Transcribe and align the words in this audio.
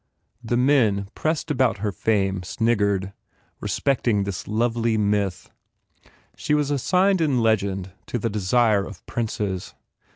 The 0.43 0.57
men 0.57 1.09
pressed 1.13 1.51
about 1.51 1.77
her 1.77 1.91
fame 1.91 2.41
sniggered, 2.41 3.13
respecting 3.59 4.23
this 4.23 4.47
lovely 4.47 4.97
myth. 4.97 5.51
She 6.35 6.55
was 6.55 6.71
assigned 6.71 7.21
in 7.21 7.37
legend 7.39 7.91
to 8.07 8.17
the 8.17 8.27
desire 8.27 8.83
of 8.83 9.05
princes. 9.05 9.75